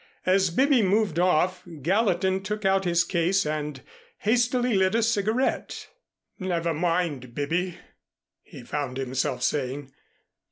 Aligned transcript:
As 0.25 0.49
Bibby 0.49 0.81
moved 0.81 1.19
off 1.19 1.61
Gallatin 1.83 2.41
took 2.41 2.65
out 2.65 2.85
his 2.85 3.03
case 3.03 3.45
and 3.45 3.83
hastily 4.17 4.73
lit 4.73 4.95
a 4.95 5.03
cigarette. 5.03 5.89
"Never 6.39 6.73
mind, 6.73 7.35
Bibby," 7.35 7.77
he 8.41 8.63
found 8.63 8.97
himself 8.97 9.43
saying. 9.43 9.91